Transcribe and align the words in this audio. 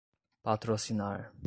patrocinar 0.43 1.33